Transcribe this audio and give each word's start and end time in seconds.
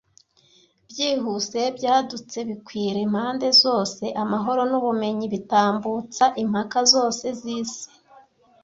Byihuse 0.89 1.59
byadutse 1.77 2.37
bikwira 2.47 2.97
impande 3.07 3.47
zose 3.63 4.03
amahoro 4.23 4.61
n'ubumenyi 4.71 5.25
bitambutsa 5.33 6.25
impaka 6.43 6.79
zose 6.93 7.25
z'isi, 7.39 7.85